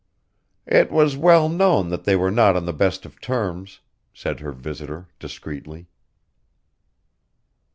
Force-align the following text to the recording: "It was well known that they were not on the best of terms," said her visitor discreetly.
"It 0.65 0.91
was 0.91 1.15
well 1.15 1.47
known 1.47 1.89
that 1.89 2.05
they 2.05 2.15
were 2.15 2.31
not 2.31 2.55
on 2.55 2.65
the 2.65 2.73
best 2.73 3.05
of 3.05 3.21
terms," 3.21 3.81
said 4.15 4.39
her 4.39 4.51
visitor 4.51 5.09
discreetly. 5.19 5.89